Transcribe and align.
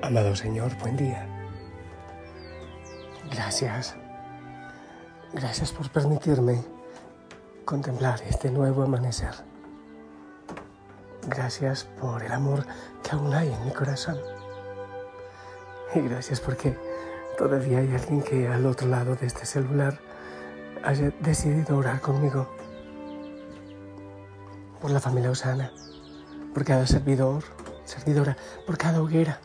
Amado 0.00 0.36
Señor, 0.36 0.76
buen 0.78 0.96
día. 0.96 1.26
Gracias. 3.32 3.96
Gracias 5.32 5.72
por 5.72 5.90
permitirme 5.90 6.64
contemplar 7.64 8.22
este 8.22 8.50
nuevo 8.50 8.84
amanecer. 8.84 9.34
Gracias 11.26 11.84
por 12.00 12.22
el 12.22 12.30
amor 12.30 12.64
que 13.02 13.10
aún 13.10 13.34
hay 13.34 13.52
en 13.52 13.64
mi 13.64 13.72
corazón. 13.72 14.16
Y 15.94 16.00
gracias 16.00 16.40
porque 16.40 16.78
todavía 17.36 17.78
hay 17.78 17.92
alguien 17.92 18.22
que 18.22 18.46
al 18.46 18.66
otro 18.66 18.86
lado 18.86 19.16
de 19.16 19.26
este 19.26 19.46
celular 19.46 19.98
haya 20.84 21.10
decidido 21.20 21.76
orar 21.76 22.00
conmigo. 22.00 22.48
Por 24.80 24.92
la 24.92 25.00
familia 25.00 25.32
Osana, 25.32 25.72
por 26.54 26.64
cada 26.64 26.86
servidor, 26.86 27.42
servidora, 27.84 28.36
por 28.64 28.78
cada 28.78 29.02
hoguera 29.02 29.40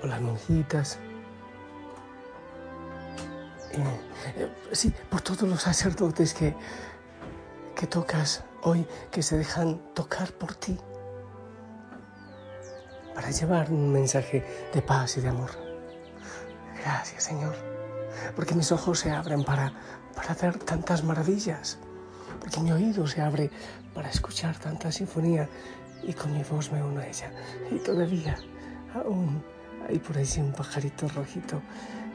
por 0.00 0.10
las 0.10 0.20
monjitas. 0.20 0.98
Eh, 3.72 4.50
sí, 4.72 4.92
por 5.10 5.20
todos 5.20 5.42
los 5.42 5.62
sacerdotes 5.62 6.34
que, 6.34 6.54
que 7.76 7.86
tocas 7.86 8.44
hoy, 8.62 8.86
que 9.10 9.22
se 9.22 9.36
dejan 9.36 9.78
tocar 9.94 10.32
por 10.32 10.54
ti, 10.54 10.78
para 13.14 13.30
llevar 13.30 13.70
un 13.70 13.92
mensaje 13.92 14.44
de 14.72 14.82
paz 14.82 15.16
y 15.16 15.20
de 15.20 15.28
amor. 15.28 15.50
Gracias, 16.82 17.24
Señor, 17.24 17.54
porque 18.34 18.54
mis 18.54 18.72
ojos 18.72 19.00
se 19.00 19.10
abren 19.10 19.44
para, 19.44 19.72
para 20.14 20.34
ver 20.34 20.58
tantas 20.58 21.04
maravillas, 21.04 21.78
porque 22.40 22.60
mi 22.60 22.72
oído 22.72 23.06
se 23.06 23.20
abre 23.20 23.50
para 23.94 24.08
escuchar 24.08 24.56
tanta 24.58 24.90
sinfonía 24.92 25.48
y 26.02 26.14
con 26.14 26.32
mi 26.32 26.42
voz 26.44 26.70
me 26.72 26.82
uno 26.82 27.00
a 27.00 27.06
ella. 27.06 27.32
Y 27.70 27.78
todavía, 27.78 28.38
aún 28.94 29.42
hay 29.88 29.98
por 29.98 30.16
ahí 30.16 30.26
un 30.38 30.52
pajarito 30.52 31.08
rojito. 31.08 31.62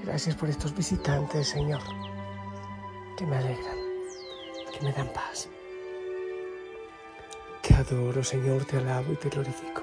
Gracias 0.03 0.35
por 0.35 0.49
estos 0.49 0.75
visitantes, 0.75 1.47
Señor, 1.49 1.81
que 3.17 3.25
me 3.25 3.37
alegran, 3.37 3.77
que 4.73 4.85
me 4.85 4.91
dan 4.91 5.07
paz. 5.13 5.49
Te 7.61 7.73
adoro, 7.75 8.23
Señor, 8.23 8.65
te 8.65 8.77
alabo 8.77 9.13
y 9.13 9.15
te 9.15 9.29
glorifico. 9.29 9.81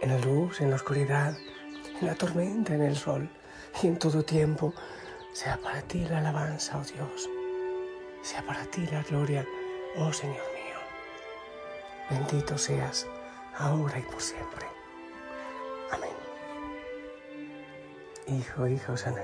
En 0.00 0.10
la 0.10 0.18
luz, 0.18 0.60
en 0.60 0.70
la 0.70 0.76
oscuridad, 0.76 1.36
en 2.00 2.06
la 2.06 2.14
tormenta, 2.14 2.74
en 2.74 2.82
el 2.82 2.96
sol 2.96 3.28
y 3.82 3.86
en 3.88 3.98
todo 3.98 4.24
tiempo, 4.24 4.72
sea 5.32 5.58
para 5.58 5.82
ti 5.82 6.06
la 6.08 6.18
alabanza, 6.18 6.78
oh 6.78 6.84
Dios. 6.84 7.28
Sea 8.22 8.42
para 8.46 8.64
ti 8.64 8.86
la 8.86 9.02
gloria, 9.02 9.46
oh 9.98 10.12
Señor 10.12 10.36
mío. 10.36 10.78
Bendito 12.08 12.56
seas, 12.56 13.06
ahora 13.58 13.98
y 13.98 14.02
por 14.02 14.20
siempre. 14.20 14.75
Hijo, 18.28 18.66
hija 18.66 18.92
Osana, 18.92 19.22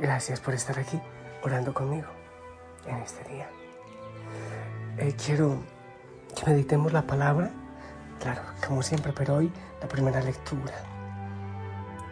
gracias 0.00 0.40
por 0.40 0.54
estar 0.54 0.78
aquí 0.78 0.98
orando 1.42 1.74
conmigo 1.74 2.08
en 2.86 2.96
este 2.96 3.30
día. 3.30 3.46
Eh, 4.96 5.14
quiero 5.22 5.62
que 6.34 6.50
meditemos 6.50 6.94
la 6.94 7.02
palabra, 7.02 7.50
claro, 8.18 8.40
como 8.66 8.82
siempre, 8.82 9.12
pero 9.12 9.34
hoy 9.36 9.52
la 9.82 9.86
primera 9.88 10.22
lectura. 10.22 10.72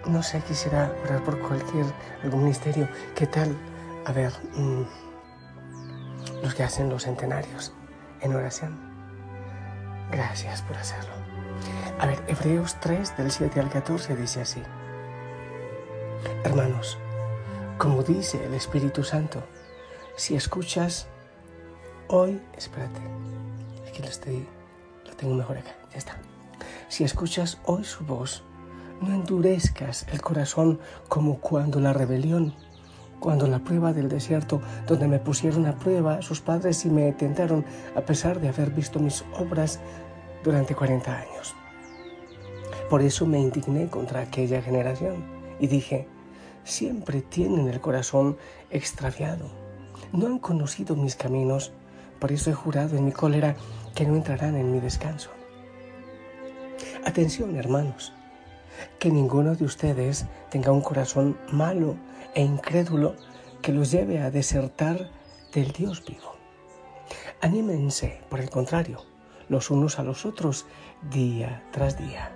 No 0.04 0.22
sé, 0.22 0.42
quisiera 0.42 0.92
orar 1.04 1.24
por 1.24 1.40
cualquier, 1.40 1.86
algún 2.22 2.42
ministerio. 2.42 2.86
¿Qué 3.14 3.26
tal? 3.26 3.56
A 4.04 4.12
ver, 4.12 4.30
mmm, 4.56 4.82
los 6.42 6.54
que 6.54 6.64
hacen 6.64 6.90
los 6.90 7.04
centenarios 7.04 7.72
en 8.20 8.34
oración. 8.34 8.95
Gracias 10.10 10.62
por 10.62 10.76
hacerlo. 10.76 11.12
A 11.98 12.06
ver, 12.06 12.22
Hebreos 12.28 12.76
3 12.80 13.16
del 13.16 13.30
7 13.30 13.60
al 13.60 13.70
14 13.70 14.16
dice 14.16 14.40
así. 14.42 14.62
Hermanos, 16.44 16.98
como 17.78 18.02
dice 18.02 18.44
el 18.44 18.54
Espíritu 18.54 19.02
Santo, 19.02 19.42
si 20.16 20.34
escuchas 20.36 21.08
hoy, 22.08 22.40
espérate, 22.56 23.00
aquí 23.88 24.02
lo 24.02 24.08
estoy, 24.08 24.48
lo 25.04 25.14
tengo 25.14 25.34
mejor 25.34 25.58
acá, 25.58 25.74
ya 25.92 25.98
está. 25.98 26.16
Si 26.88 27.04
escuchas 27.04 27.58
hoy 27.64 27.84
su 27.84 28.04
voz, 28.04 28.44
no 29.00 29.12
endurezcas 29.12 30.06
el 30.12 30.22
corazón 30.22 30.80
como 31.08 31.38
cuando 31.40 31.80
la 31.80 31.92
rebelión, 31.92 32.54
cuando 33.20 33.46
la 33.46 33.58
prueba 33.58 33.92
del 33.92 34.08
desierto, 34.08 34.60
donde 34.86 35.08
me 35.08 35.18
pusieron 35.18 35.66
a 35.66 35.76
prueba 35.76 36.22
sus 36.22 36.40
padres 36.40 36.84
y 36.84 36.90
me 36.90 37.12
tentaron 37.12 37.64
a 37.94 38.00
pesar 38.02 38.40
de 38.40 38.48
haber 38.48 38.70
visto 38.70 38.98
mis 38.98 39.24
obras 39.38 39.80
durante 40.44 40.74
40 40.74 41.12
años. 41.12 41.54
Por 42.88 43.02
eso 43.02 43.26
me 43.26 43.40
indigné 43.40 43.88
contra 43.88 44.20
aquella 44.20 44.62
generación 44.62 45.24
y 45.58 45.66
dije, 45.66 46.06
siempre 46.64 47.22
tienen 47.22 47.68
el 47.68 47.80
corazón 47.80 48.36
extraviado, 48.70 49.50
no 50.12 50.26
han 50.26 50.38
conocido 50.38 50.94
mis 50.94 51.16
caminos, 51.16 51.72
por 52.20 52.32
eso 52.32 52.50
he 52.50 52.54
jurado 52.54 52.96
en 52.96 53.04
mi 53.04 53.12
cólera 53.12 53.56
que 53.94 54.06
no 54.06 54.14
entrarán 54.14 54.56
en 54.56 54.72
mi 54.72 54.80
descanso. 54.80 55.30
Atención, 57.04 57.56
hermanos, 57.56 58.12
que 58.98 59.10
ninguno 59.10 59.54
de 59.54 59.64
ustedes 59.64 60.26
tenga 60.50 60.72
un 60.72 60.80
corazón 60.80 61.36
malo 61.50 61.96
e 62.36 62.42
incrédulo 62.42 63.16
que 63.62 63.72
los 63.72 63.90
lleve 63.90 64.20
a 64.20 64.30
desertar 64.30 65.10
del 65.52 65.72
Dios 65.72 66.04
vivo. 66.04 66.36
Anímense, 67.40 68.20
por 68.28 68.40
el 68.40 68.50
contrario, 68.50 69.02
los 69.48 69.70
unos 69.70 69.98
a 69.98 70.02
los 70.02 70.26
otros 70.26 70.66
día 71.10 71.64
tras 71.72 71.98
día, 71.98 72.30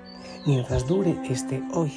mientras 0.47 0.87
dure 0.87 1.21
este 1.28 1.62
hoy, 1.75 1.93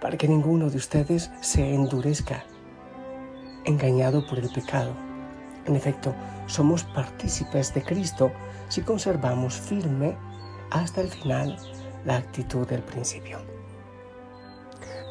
para 0.00 0.16
que 0.16 0.26
ninguno 0.26 0.70
de 0.70 0.76
ustedes 0.76 1.30
se 1.40 1.72
endurezca, 1.72 2.44
engañado 3.64 4.26
por 4.26 4.40
el 4.40 4.50
pecado. 4.50 4.92
En 5.66 5.76
efecto, 5.76 6.14
somos 6.46 6.82
partícipes 6.82 7.72
de 7.74 7.82
Cristo 7.82 8.32
si 8.68 8.82
conservamos 8.82 9.54
firme 9.54 10.16
hasta 10.70 11.00
el 11.00 11.08
final 11.08 11.56
la 12.04 12.16
actitud 12.16 12.66
del 12.66 12.82
principio. 12.82 13.38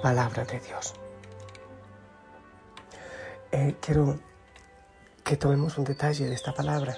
Palabra 0.01 0.43
de 0.43 0.59
Dios. 0.59 0.93
Eh, 3.51 3.75
quiero 3.79 4.19
que 5.23 5.37
tomemos 5.37 5.77
un 5.77 5.85
detalle 5.85 6.25
de 6.25 6.33
esta 6.33 6.53
palabra. 6.53 6.97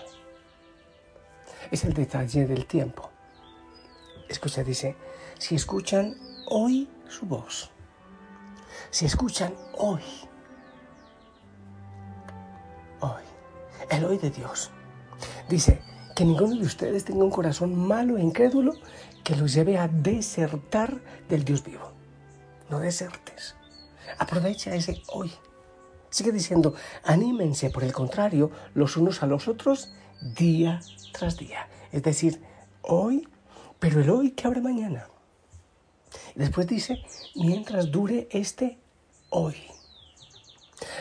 Es 1.71 1.83
el 1.83 1.93
detalle 1.93 2.45
del 2.45 2.65
tiempo. 2.65 3.09
Escucha, 4.27 4.63
dice, 4.63 4.95
si 5.37 5.55
escuchan 5.55 6.15
hoy 6.47 6.89
su 7.07 7.25
voz, 7.25 7.71
si 8.91 9.05
escuchan 9.05 9.53
hoy, 9.77 10.01
hoy, 12.99 13.23
el 13.89 14.05
hoy 14.05 14.17
de 14.17 14.29
Dios, 14.29 14.71
dice 15.47 15.81
que 16.15 16.25
ninguno 16.25 16.55
de 16.55 16.65
ustedes 16.65 17.05
tenga 17.05 17.23
un 17.23 17.31
corazón 17.31 17.75
malo 17.75 18.17
e 18.17 18.21
incrédulo 18.21 18.73
que 19.23 19.35
los 19.35 19.53
lleve 19.53 19.77
a 19.77 19.87
desertar 19.87 20.99
del 21.27 21.43
Dios 21.43 21.63
vivo. 21.63 21.91
No 22.69 22.79
desertes. 22.79 23.55
Aprovecha 24.17 24.75
ese 24.75 25.01
hoy. 25.13 25.31
Sigue 26.09 26.31
diciendo, 26.31 26.73
anímense 27.03 27.69
por 27.69 27.83
el 27.83 27.93
contrario 27.93 28.51
los 28.73 28.97
unos 28.97 29.21
a 29.21 29.27
los 29.27 29.47
otros 29.47 29.93
día 30.21 30.81
tras 31.11 31.37
día. 31.37 31.67
Es 31.91 32.03
decir, 32.03 32.41
hoy, 32.81 33.27
pero 33.79 34.01
el 34.01 34.09
hoy 34.09 34.31
que 34.31 34.47
abre 34.47 34.61
mañana. 34.61 35.07
Después 36.35 36.67
dice, 36.67 37.03
mientras 37.35 37.91
dure 37.91 38.27
este 38.31 38.77
hoy. 39.29 39.55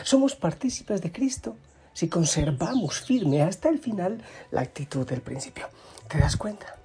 Somos 0.03 0.35
partícipes 0.35 1.01
de 1.01 1.11
Cristo 1.11 1.55
si 1.93 2.07
conservamos 2.07 3.01
firme 3.01 3.41
hasta 3.41 3.69
el 3.69 3.79
final 3.79 4.21
la 4.51 4.61
actitud 4.61 5.07
del 5.07 5.21
principio. 5.21 5.67
¿Te 6.07 6.19
das 6.19 6.37
cuenta? 6.37 6.77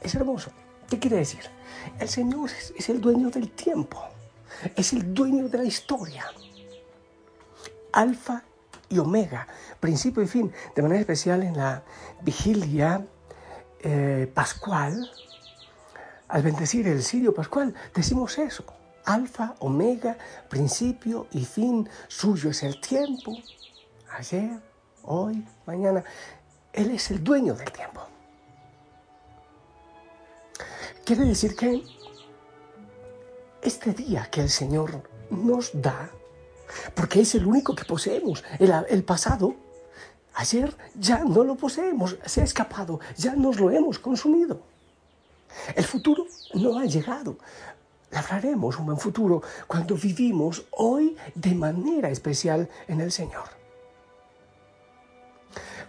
Es 0.00 0.14
hermoso. 0.14 0.50
¿Qué 0.88 0.98
quiere 0.98 1.16
decir? 1.16 1.40
El 1.98 2.08
Señor 2.08 2.50
es 2.76 2.88
el 2.88 3.00
dueño 3.00 3.30
del 3.30 3.50
tiempo, 3.50 4.00
es 4.76 4.92
el 4.92 5.12
dueño 5.12 5.48
de 5.48 5.58
la 5.58 5.64
historia. 5.64 6.24
Alfa 7.96 8.42
y 8.90 8.98
Omega, 8.98 9.48
principio 9.80 10.22
y 10.22 10.26
fin, 10.26 10.52
de 10.74 10.82
manera 10.82 11.00
especial 11.00 11.42
en 11.42 11.56
la 11.56 11.82
vigilia 12.20 13.04
eh, 13.80 14.30
pascual, 14.34 15.10
al 16.28 16.42
bendecir 16.42 16.86
el 16.88 17.02
sirio 17.02 17.34
pascual, 17.34 17.74
decimos 17.94 18.38
eso. 18.38 18.64
Alfa, 19.06 19.54
omega, 19.60 20.18
principio 20.48 21.28
y 21.30 21.44
fin, 21.44 21.88
suyo 22.08 22.50
es 22.50 22.64
el 22.64 22.80
tiempo. 22.80 23.32
Ayer, 24.10 24.60
hoy, 25.04 25.46
mañana. 25.64 26.04
Él 26.72 26.90
es 26.90 27.10
el 27.10 27.24
dueño 27.24 27.54
del 27.54 27.70
tiempo. 27.70 28.02
Quiere 31.04 31.24
decir 31.24 31.54
que 31.56 31.82
este 33.62 33.92
día 33.92 34.28
que 34.30 34.42
el 34.42 34.50
Señor 34.50 35.08
nos 35.30 35.70
da, 35.80 36.10
porque 36.94 37.20
es 37.20 37.34
el 37.34 37.46
único 37.46 37.74
que 37.74 37.84
poseemos, 37.84 38.44
el, 38.58 39.04
pasado, 39.04 39.54
ayer 40.34 40.74
ya 40.98 41.24
no 41.24 41.44
lo 41.44 41.56
poseemos, 41.56 42.16
se 42.24 42.40
ha 42.40 42.44
escapado, 42.44 43.00
ya 43.16 43.34
nos 43.34 43.58
lo 43.58 43.70
hemos 43.70 43.98
consumido. 43.98 44.60
El 45.74 45.84
futuro 45.84 46.26
no 46.54 46.78
ha 46.78 46.84
llegado. 46.84 47.38
Labraremos 48.10 48.78
un 48.78 48.86
buen 48.86 48.98
futuro 48.98 49.42
cuando 49.66 49.96
vivimos 49.96 50.64
hoy 50.72 51.16
de 51.34 51.54
manera 51.54 52.08
especial 52.10 52.68
en 52.86 53.00
el 53.00 53.10
Señor. 53.10 53.44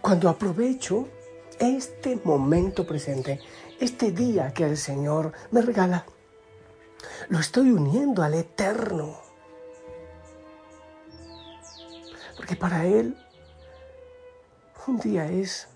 Cuando 0.00 0.28
aprovecho 0.28 1.08
este 1.58 2.20
momento 2.24 2.86
presente, 2.86 3.40
este 3.80 4.12
día 4.12 4.52
que 4.52 4.64
el 4.64 4.76
Señor 4.76 5.32
me 5.50 5.62
regala, 5.62 6.04
lo 7.28 7.38
estoy 7.38 7.70
uniendo 7.70 8.22
al 8.22 8.34
eterno. 8.34 9.27
Porque 12.48 12.60
para 12.60 12.86
Él 12.86 13.14
un 14.86 14.98
día 14.98 15.26
es, 15.26 15.68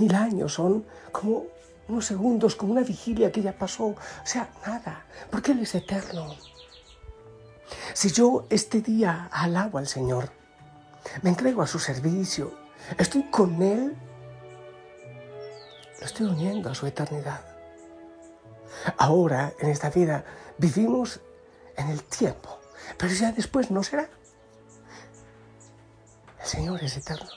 mil 0.00 0.12
años 0.12 0.54
son 0.54 0.84
como 1.12 1.44
unos 1.86 2.04
segundos, 2.04 2.56
como 2.56 2.72
una 2.72 2.82
vigilia 2.82 3.30
que 3.30 3.42
ya 3.42 3.56
pasó. 3.56 3.84
O 3.84 3.96
sea, 4.24 4.50
nada, 4.66 5.04
porque 5.30 5.52
Él 5.52 5.60
es 5.60 5.72
eterno. 5.76 6.34
Si 7.94 8.10
yo 8.10 8.44
este 8.50 8.80
día 8.80 9.28
alabo 9.30 9.78
al 9.78 9.86
Señor, 9.86 10.32
me 11.22 11.30
entrego 11.30 11.62
a 11.62 11.68
su 11.68 11.78
servicio, 11.78 12.54
estoy 12.98 13.30
con 13.30 13.62
Él, 13.62 13.96
lo 16.00 16.06
estoy 16.06 16.26
uniendo 16.26 16.70
a 16.70 16.74
su 16.74 16.88
eternidad. 16.88 17.40
Ahora, 18.98 19.52
en 19.60 19.70
esta 19.70 19.90
vida, 19.90 20.24
vivimos 20.58 21.20
en 21.76 21.88
el 21.90 22.02
tiempo, 22.02 22.58
pero 22.98 23.14
ya 23.14 23.30
después 23.30 23.70
no 23.70 23.84
será. 23.84 24.10
Señor 26.50 26.82
es 26.82 26.96
eterno. 26.96 27.30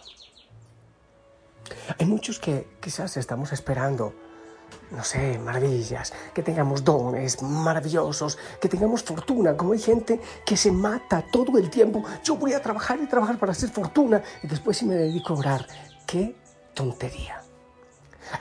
Hay 2.00 2.08
muchos 2.08 2.40
que 2.40 2.68
quizás 2.82 3.16
estamos 3.16 3.54
esperando 3.54 4.16
no 4.90 5.04
sé, 5.04 5.38
maravillas, 5.38 6.12
que 6.34 6.42
tengamos 6.42 6.84
dones 6.84 7.44
maravillosos, 7.44 8.40
que 8.60 8.68
tengamos 8.68 9.04
fortuna, 9.04 9.56
como 9.56 9.74
hay 9.74 9.80
gente 9.80 10.20
que 10.44 10.58
se 10.58 10.72
mata 10.72 11.24
todo 11.32 11.60
el 11.60 11.70
tiempo. 11.70 12.04
Yo 12.24 12.38
voy 12.38 12.54
a 12.54 12.62
trabajar 12.62 13.00
y 13.04 13.06
trabajar 13.06 13.38
para 13.38 13.52
hacer 13.52 13.70
fortuna 13.70 14.24
y 14.42 14.48
después 14.48 14.78
si 14.78 14.86
me 14.86 14.96
dedico 14.96 15.34
a 15.34 15.38
orar. 15.38 15.68
¡Qué 16.08 16.36
tontería! 16.74 17.44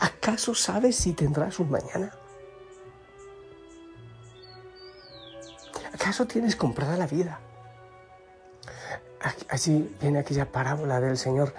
¿Acaso 0.00 0.54
sabes 0.54 0.96
si 0.96 1.12
tendrás 1.12 1.58
un 1.58 1.70
mañana? 1.70 2.10
¿Acaso 5.92 6.26
tienes 6.26 6.56
comprada 6.56 6.96
la 6.96 7.06
vida? 7.06 7.40
Allí 9.48 9.94
viene 10.00 10.19
aquella 10.19 10.50
parábola 10.50 11.00
del 11.00 11.16
Señor, 11.16 11.54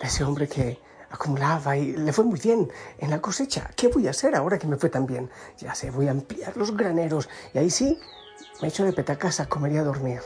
ese 0.00 0.24
hombre 0.24 0.48
que 0.48 0.78
acumulaba 1.10 1.76
y 1.76 1.92
le 1.92 2.12
fue 2.12 2.24
muy 2.24 2.38
bien 2.38 2.70
en 2.98 3.10
la 3.10 3.20
cosecha. 3.20 3.70
¿Qué 3.74 3.88
voy 3.88 4.06
a 4.06 4.10
hacer 4.10 4.34
ahora 4.36 4.58
que 4.58 4.66
me 4.66 4.76
fue 4.76 4.90
tan 4.90 5.06
bien? 5.06 5.30
Ya 5.58 5.74
sé, 5.74 5.90
voy 5.90 6.08
a 6.08 6.12
ampliar 6.12 6.56
los 6.56 6.76
graneros 6.76 7.28
y 7.52 7.58
ahí 7.58 7.70
sí 7.70 7.98
me 8.62 8.68
echo 8.68 8.84
de 8.84 8.92
petacasa 8.92 9.44
a 9.44 9.48
comer 9.48 9.72
y 9.72 9.78
a 9.78 9.84
dormir. 9.84 10.20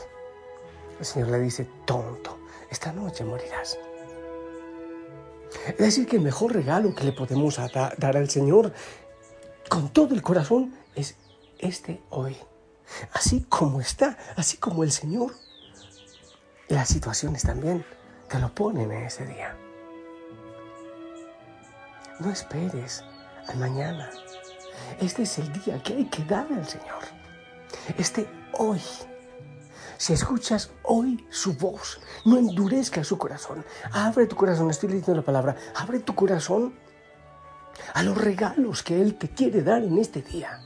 El 0.99 1.05
Señor 1.05 1.29
le 1.29 1.39
dice, 1.39 1.67
tonto, 1.85 2.37
esta 2.69 2.91
noche 2.93 3.23
morirás. 3.23 3.77
Es 5.67 5.77
decir, 5.77 6.07
que 6.07 6.17
el 6.17 6.21
mejor 6.21 6.53
regalo 6.53 6.93
que 6.93 7.05
le 7.05 7.11
podemos 7.11 7.59
dar 7.97 8.17
al 8.17 8.29
Señor 8.29 8.73
con 9.69 9.89
todo 9.89 10.13
el 10.13 10.21
corazón 10.21 10.75
es 10.95 11.15
este 11.59 12.01
hoy. 12.09 12.37
Así 13.13 13.45
como 13.49 13.81
está, 13.81 14.17
así 14.35 14.57
como 14.57 14.83
el 14.83 14.91
Señor. 14.91 15.31
Las 16.67 16.89
situaciones 16.89 17.43
también 17.43 17.85
te 18.27 18.39
lo 18.39 18.53
ponen 18.53 18.91
en 18.91 19.03
ese 19.03 19.25
día. 19.25 19.55
No 22.19 22.31
esperes 22.31 23.03
al 23.47 23.57
mañana. 23.57 24.09
Este 24.99 25.23
es 25.23 25.37
el 25.37 25.51
día 25.53 25.81
que 25.83 25.93
hay 25.93 26.05
que 26.05 26.23
darle 26.25 26.55
al 26.55 26.67
Señor. 26.67 27.03
Este 27.97 28.27
hoy. 28.53 28.81
Si 29.97 30.13
escuchas 30.13 30.71
hoy 30.83 31.25
su 31.29 31.53
voz, 31.53 31.99
no 32.25 32.37
endurezca 32.37 33.03
su 33.03 33.17
corazón. 33.17 33.63
Abre 33.91 34.25
tu 34.25 34.35
corazón, 34.35 34.69
estoy 34.71 34.89
leyendo 34.89 35.15
la 35.15 35.21
palabra. 35.21 35.55
Abre 35.75 35.99
tu 35.99 36.15
corazón 36.15 36.73
a 37.93 38.01
los 38.01 38.17
regalos 38.17 38.81
que 38.81 38.99
Él 38.99 39.15
te 39.15 39.29
quiere 39.29 39.61
dar 39.61 39.83
en 39.83 39.99
este 39.99 40.23
día. 40.23 40.61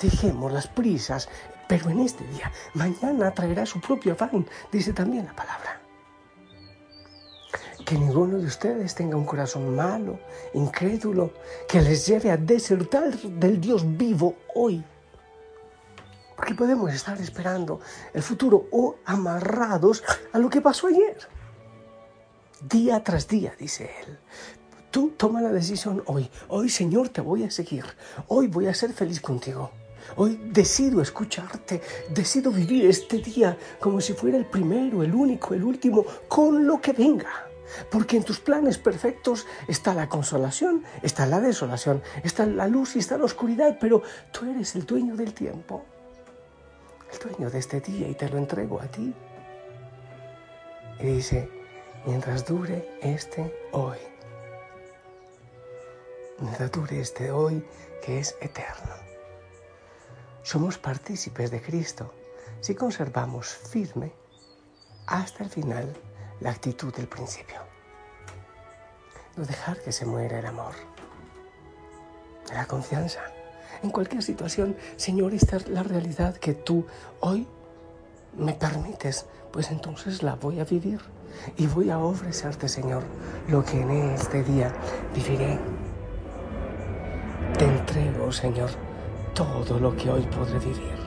Dejemos 0.00 0.52
las 0.52 0.68
prisas, 0.68 1.28
pero 1.70 1.88
en 1.88 2.00
este 2.00 2.26
día, 2.26 2.50
mañana 2.74 3.30
traerá 3.30 3.64
su 3.64 3.80
propio 3.80 4.14
afán, 4.14 4.44
dice 4.72 4.92
también 4.92 5.26
la 5.26 5.36
palabra. 5.36 5.80
Que 7.86 7.94
ninguno 7.96 8.38
de 8.38 8.46
ustedes 8.46 8.92
tenga 8.96 9.16
un 9.16 9.24
corazón 9.24 9.76
malo, 9.76 10.18
incrédulo, 10.52 11.32
que 11.68 11.80
les 11.80 12.08
lleve 12.08 12.32
a 12.32 12.36
desertar 12.36 13.16
del 13.16 13.60
Dios 13.60 13.84
vivo 13.96 14.34
hoy. 14.56 14.82
Porque 16.34 16.56
podemos 16.56 16.92
estar 16.92 17.20
esperando 17.20 17.78
el 18.12 18.24
futuro 18.24 18.66
o 18.72 18.96
amarrados 19.04 20.02
a 20.32 20.40
lo 20.40 20.50
que 20.50 20.60
pasó 20.60 20.88
ayer. 20.88 21.18
Día 22.68 23.04
tras 23.04 23.28
día, 23.28 23.54
dice 23.56 23.92
él. 24.04 24.18
Tú 24.90 25.10
toma 25.16 25.40
la 25.40 25.52
decisión 25.52 26.02
hoy. 26.06 26.28
Hoy, 26.48 26.68
Señor, 26.68 27.10
te 27.10 27.20
voy 27.20 27.44
a 27.44 27.50
seguir. 27.52 27.84
Hoy 28.26 28.48
voy 28.48 28.66
a 28.66 28.74
ser 28.74 28.92
feliz 28.92 29.20
contigo. 29.20 29.70
Hoy 30.16 30.40
decido 30.44 31.00
escucharte, 31.00 31.80
decido 32.10 32.50
vivir 32.50 32.86
este 32.86 33.18
día 33.18 33.56
como 33.78 34.00
si 34.00 34.12
fuera 34.12 34.36
el 34.36 34.46
primero, 34.46 35.02
el 35.02 35.14
único, 35.14 35.54
el 35.54 35.64
último, 35.64 36.04
con 36.28 36.66
lo 36.66 36.80
que 36.80 36.92
venga. 36.92 37.46
Porque 37.90 38.16
en 38.16 38.24
tus 38.24 38.40
planes 38.40 38.78
perfectos 38.78 39.46
está 39.68 39.94
la 39.94 40.08
consolación, 40.08 40.84
está 41.02 41.26
la 41.26 41.40
desolación, 41.40 42.02
está 42.24 42.46
la 42.46 42.66
luz 42.66 42.96
y 42.96 42.98
está 42.98 43.16
la 43.16 43.24
oscuridad, 43.24 43.78
pero 43.80 44.02
tú 44.32 44.50
eres 44.50 44.74
el 44.74 44.86
dueño 44.86 45.16
del 45.16 45.32
tiempo, 45.32 45.84
el 47.12 47.18
dueño 47.30 47.50
de 47.50 47.58
este 47.58 47.80
día 47.80 48.08
y 48.08 48.14
te 48.14 48.28
lo 48.28 48.38
entrego 48.38 48.80
a 48.80 48.86
ti. 48.86 49.14
Y 50.98 51.06
dice, 51.06 51.48
mientras 52.04 52.44
dure 52.44 52.98
este 53.00 53.54
hoy, 53.72 53.98
mientras 56.40 56.70
dure 56.72 57.00
este 57.00 57.30
hoy 57.30 57.64
que 58.04 58.18
es 58.18 58.36
eterno. 58.40 59.09
Somos 60.42 60.78
partícipes 60.78 61.50
de 61.50 61.60
Cristo 61.60 62.12
si 62.60 62.74
conservamos 62.74 63.46
firme 63.46 64.12
hasta 65.06 65.44
el 65.44 65.50
final 65.50 65.92
la 66.40 66.50
actitud 66.50 66.94
del 66.94 67.08
principio. 67.08 67.60
No 69.36 69.44
dejar 69.44 69.80
que 69.82 69.92
se 69.92 70.06
muera 70.06 70.38
el 70.38 70.46
amor, 70.46 70.74
la 72.52 72.66
confianza. 72.66 73.20
En 73.82 73.90
cualquier 73.90 74.22
situación, 74.22 74.76
Señor, 74.96 75.34
esta 75.34 75.56
es 75.56 75.68
la 75.68 75.82
realidad 75.82 76.36
que 76.36 76.54
tú 76.54 76.86
hoy 77.20 77.46
me 78.36 78.54
permites, 78.54 79.26
pues 79.52 79.70
entonces 79.70 80.22
la 80.22 80.36
voy 80.36 80.60
a 80.60 80.64
vivir 80.64 81.00
y 81.56 81.66
voy 81.66 81.90
a 81.90 81.98
ofrecerte, 81.98 82.68
Señor, 82.68 83.02
lo 83.48 83.64
que 83.64 83.80
en 83.80 83.90
este 83.90 84.42
día 84.42 84.72
viviré. 85.14 85.58
Te 87.58 87.64
entrego, 87.64 88.32
Señor, 88.32 88.70
todo 89.34 89.78
lo 89.78 89.96
que 89.96 90.10
hoy 90.10 90.22
podré 90.22 90.58
vivir. 90.58 90.98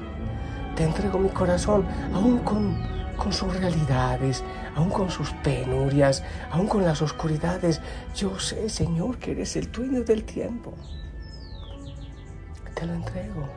Te 0.75 0.83
entrego 0.83 1.19
mi 1.19 1.29
corazón, 1.29 1.85
aún 2.13 2.39
con 2.39 2.93
con 3.17 3.31
sus 3.31 3.55
realidades, 3.55 4.43
aún 4.75 4.89
con 4.89 5.09
sus 5.09 5.31
penurias, 5.31 6.23
aún 6.51 6.67
con 6.67 6.83
las 6.83 7.01
oscuridades. 7.01 7.81
Yo 8.15 8.39
sé, 8.39 8.69
Señor, 8.69 9.17
que 9.17 9.31
eres 9.31 9.55
el 9.55 9.71
dueño 9.71 10.03
del 10.03 10.23
tiempo. 10.23 10.73
Te 12.73 12.85
lo 12.85 12.93
entrego. 12.93 13.47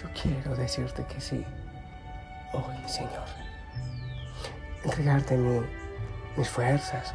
Yo 0.00 0.08
quiero 0.20 0.56
decirte 0.56 1.04
que 1.06 1.20
sí, 1.20 1.44
hoy, 2.52 2.88
Señor. 2.88 3.28
Entregarte 4.82 5.38
mis 6.36 6.48
fuerzas, 6.48 7.14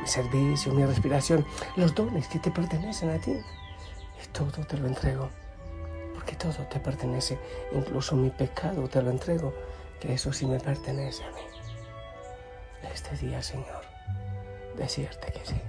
mi 0.00 0.06
servicio, 0.06 0.72
mi 0.74 0.84
respiración, 0.84 1.46
los 1.76 1.94
dones 1.94 2.28
que 2.28 2.38
te 2.38 2.50
pertenecen 2.50 3.10
a 3.10 3.18
ti. 3.18 3.36
Y 4.22 4.26
todo 4.28 4.64
te 4.64 4.76
lo 4.78 4.86
entrego 4.86 5.30
que 6.26 6.34
todo 6.34 6.66
te 6.66 6.80
pertenece, 6.80 7.38
incluso 7.72 8.16
mi 8.16 8.30
pecado 8.30 8.88
te 8.88 9.00
lo 9.00 9.10
entrego, 9.10 9.54
que 10.00 10.12
eso 10.12 10.32
sí 10.32 10.44
me 10.44 10.58
pertenece 10.60 11.24
a 11.24 11.30
mí. 11.30 11.40
Este 12.92 13.16
día, 13.16 13.42
Señor, 13.42 13.82
decirte 14.76 15.32
que 15.32 15.46
sí. 15.46 15.60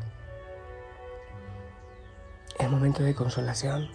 el 2.60 2.70
momento 2.70 3.04
de 3.04 3.13
consolación, 3.13 3.88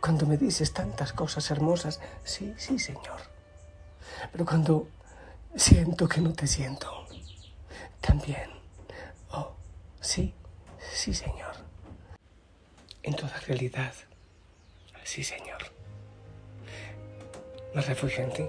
cuando 0.00 0.26
me 0.26 0.36
dices 0.36 0.74
tantas 0.74 1.14
cosas 1.14 1.50
hermosas, 1.50 1.98
sí, 2.24 2.54
sí, 2.58 2.78
Señor. 2.78 3.20
Pero 4.30 4.44
cuando 4.44 4.86
siento 5.56 6.06
que 6.06 6.20
no 6.20 6.34
te 6.34 6.46
siento, 6.46 7.06
también, 8.02 8.50
oh, 9.30 9.54
sí, 10.00 10.34
sí, 10.92 11.14
Señor. 11.14 11.55
En 13.06 13.14
toda 13.14 13.38
realidad, 13.46 13.92
sí, 15.04 15.22
Señor. 15.22 15.62
Me 17.72 17.80
refugio 17.80 18.24
en 18.24 18.32
ti. 18.32 18.44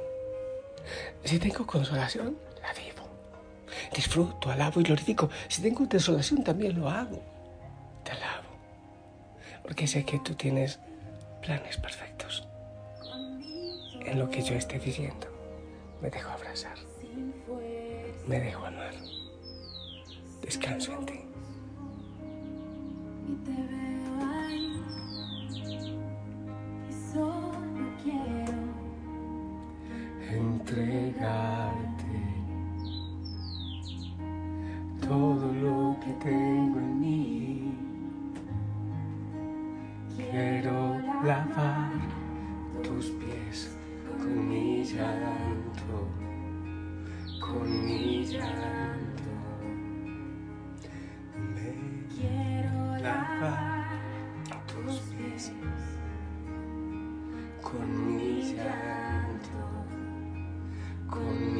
Si 1.24 1.38
tengo 1.38 1.68
consolación, 1.68 2.36
la 2.64 2.74
vivo. 2.74 3.08
Disfruto, 3.94 4.50
alabo 4.50 4.82
y 4.82 4.84
glorifico. 4.84 5.30
Si 5.48 5.62
tengo 5.62 5.86
desolación, 5.86 6.44
también 6.44 6.80
lo 6.80 6.90
hago. 6.90 7.22
Te 8.04 8.12
alabo. 8.14 8.50
Porque 9.62 9.86
sé 9.86 10.04
que 10.04 10.18
tú 10.20 10.34
tienes 10.34 10.80
planes 11.44 11.78
perfectos. 11.78 12.48
En 14.02 14.18
lo 14.18 14.28
que 14.28 14.42
yo 14.42 14.56
esté 14.56 14.80
viviendo, 14.80 15.28
me 16.02 16.10
dejo 16.10 16.32
abrazar. 16.32 16.78
Me 18.26 18.40
dejo 18.40 18.66
amar. 18.66 18.96
Descanso 20.42 20.94
en 20.94 21.06
ti. 21.06 21.20
Con 57.62 58.16
mi 58.16 58.54
llanto, 58.56 59.60
con 61.10 61.54
mi 61.54 61.57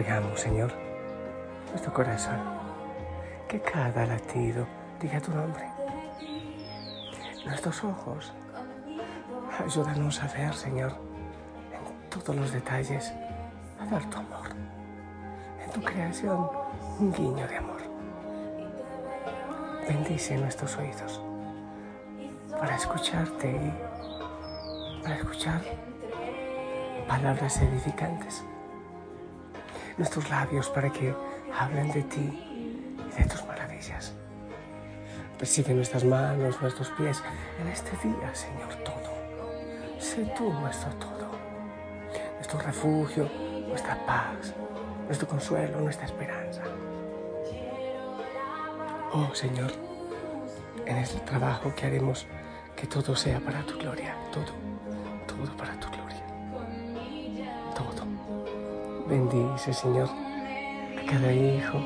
entregamos, 0.00 0.40
Señor, 0.40 0.72
nuestro 1.68 1.92
corazón, 1.92 2.40
que 3.46 3.60
cada 3.60 4.06
latido 4.06 4.66
diga 4.98 5.20
tu 5.20 5.30
nombre. 5.30 5.62
Nuestros 7.44 7.84
ojos, 7.84 8.32
ayúdanos 9.62 10.22
a 10.22 10.28
ver, 10.28 10.54
Señor, 10.54 10.92
en 11.74 12.08
todos 12.08 12.34
los 12.34 12.50
detalles, 12.50 13.12
a 13.78 13.84
dar 13.84 14.08
tu 14.08 14.16
amor. 14.16 14.48
En 15.62 15.70
tu 15.70 15.82
creación, 15.82 16.48
un 16.98 17.12
guiño 17.12 17.46
de 17.46 17.56
amor. 17.58 17.82
Bendice 19.86 20.38
nuestros 20.38 20.78
oídos 20.78 21.20
para 22.58 22.74
escucharte 22.74 23.50
y 23.50 25.02
para 25.02 25.16
escuchar 25.16 25.60
palabras 27.06 27.60
edificantes 27.60 28.44
nuestros 30.00 30.30
labios 30.30 30.70
para 30.70 30.90
que 30.90 31.14
hablen 31.58 31.92
de 31.92 32.02
ti 32.04 32.18
y 32.18 33.20
de 33.20 33.28
tus 33.28 33.44
maravillas. 33.44 34.14
Recibe 35.38 35.74
nuestras 35.74 36.04
manos, 36.04 36.58
nuestros 36.62 36.88
pies 36.92 37.22
en 37.60 37.68
este 37.68 37.90
día, 38.02 38.34
Señor, 38.34 38.74
todo. 38.82 39.12
Sé 39.98 40.24
tú 40.38 40.50
nuestro 40.54 40.90
todo, 40.94 41.28
nuestro 42.36 42.58
refugio, 42.60 43.30
nuestra 43.68 43.94
paz, 44.06 44.54
nuestro 45.04 45.28
consuelo, 45.28 45.80
nuestra 45.80 46.06
esperanza. 46.06 46.62
Oh, 49.12 49.34
Señor, 49.34 49.70
en 50.86 50.96
este 50.96 51.20
trabajo 51.20 51.74
que 51.74 51.86
haremos, 51.86 52.26
que 52.74 52.86
todo 52.86 53.14
sea 53.14 53.38
para 53.38 53.60
tu 53.66 53.78
gloria, 53.78 54.16
todo, 54.32 54.46
todo 55.26 55.54
para 55.58 55.78
tu 55.78 55.88
gloria, 55.88 55.99
Bendice, 59.10 59.72
Señor, 59.72 60.08
a 60.08 61.10
cada 61.10 61.32
hijo, 61.32 61.78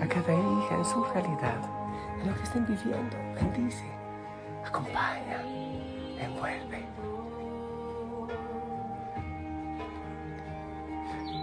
a 0.00 0.06
cada 0.06 0.32
hija 0.32 0.76
en 0.76 0.84
su 0.84 1.02
realidad, 1.02 1.60
en 2.20 2.28
lo 2.28 2.36
que 2.36 2.42
estén 2.44 2.64
viviendo. 2.64 3.16
Bendice, 3.34 3.84
acompaña, 4.64 5.42
envuelve. 6.20 6.86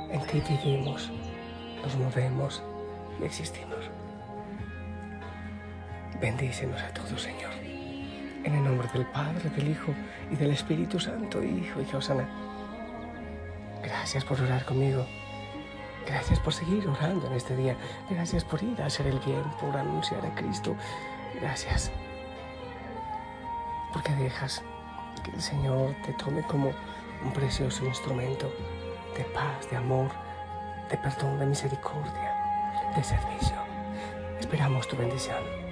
En 0.10 0.22
ti 0.27 0.41
vivimos, 0.48 1.12
nos 1.84 1.96
movemos 1.98 2.63
existimos. 3.22 3.91
Bendícenos 6.22 6.81
a 6.81 6.93
todos, 6.93 7.22
Señor. 7.22 7.51
En 8.46 8.55
el 8.55 8.63
nombre 8.63 8.88
del 8.93 9.05
Padre, 9.07 9.50
del 9.50 9.72
Hijo 9.72 9.93
y 10.31 10.38
del 10.38 10.51
Espíritu 10.51 11.01
Santo, 11.01 11.43
Hijo 11.43 11.81
y 11.81 11.96
Osana. 11.96 12.56
Gracias 13.84 14.24
por 14.24 14.41
orar 14.41 14.65
conmigo. 14.65 15.05
Gracias 16.05 16.39
por 16.39 16.53
seguir 16.53 16.88
orando 16.88 17.27
en 17.27 17.34
este 17.34 17.55
día. 17.55 17.75
Gracias 18.10 18.43
por 18.43 18.63
ir 18.63 18.81
a 18.81 18.86
hacer 18.86 19.07
el 19.07 19.19
bien, 19.19 19.43
por 19.60 19.75
anunciar 19.75 20.25
a 20.25 20.34
Cristo. 20.36 20.75
Gracias. 21.41 21.91
Porque 23.91 24.13
dejas 24.15 24.63
que 25.24 25.31
el 25.31 25.41
Señor 25.41 25.93
te 26.05 26.13
tome 26.13 26.43
como 26.43 26.72
un 27.24 27.34
precioso 27.34 27.86
instrumento 27.86 28.51
de 29.17 29.24
paz, 29.25 29.69
de 29.69 29.77
amor, 29.77 30.10
de 30.89 30.98
perdón, 30.98 31.39
de 31.39 31.46
misericordia, 31.46 32.93
de 32.96 33.03
servicio. 33.03 33.57
Esperamos 34.39 34.88
tu 34.88 34.96
bendición. 34.96 35.66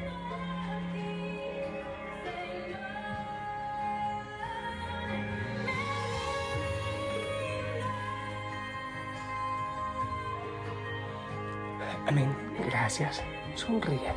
Gracias. 12.86 13.24
Sonríe. 13.56 14.14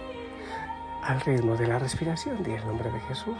Al 1.02 1.18
ritmo 1.22 1.56
de 1.56 1.66
la 1.66 1.78
respiración, 1.78 2.42
di 2.42 2.52
el 2.52 2.66
nombre 2.66 2.90
de 2.90 3.00
Jesús. 3.00 3.38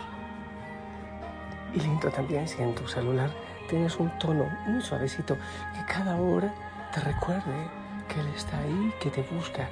Y 1.74 1.80
lindo 1.80 2.10
también 2.10 2.48
si 2.48 2.62
en 2.62 2.74
tu 2.74 2.88
celular 2.88 3.30
tienes 3.68 3.98
un 3.98 4.08
tono 4.18 4.46
muy 4.66 4.80
suavecito 4.80 5.36
que 5.74 5.84
cada 5.84 6.16
hora 6.16 6.50
te 6.94 7.00
recuerde 7.00 7.68
que 8.08 8.20
Él 8.20 8.28
está 8.34 8.56
ahí, 8.56 8.94
que 9.02 9.10
te 9.10 9.20
busca 9.20 9.68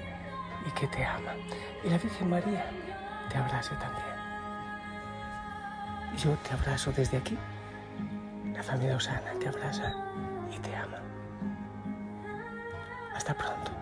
y 0.67 0.71
que 0.73 0.87
te 0.89 1.03
ama. 1.07 1.33
Y 1.83 1.89
la 1.89 1.97
Virgen 1.97 2.29
María 2.29 2.67
te 3.31 3.39
abrace 3.39 3.75
también. 3.77 4.15
Yo 6.19 6.37
te 6.47 6.53
abrazo 6.53 6.93
desde 6.93 7.17
aquí. 7.17 7.39
La 8.53 8.63
familia 8.63 8.97
Osana 8.97 9.33
te 9.41 9.49
abraza 9.49 9.91
y 10.55 10.59
te 10.59 10.77
ama. 10.77 11.01
Hasta 13.15 13.33
pronto. 13.33 13.76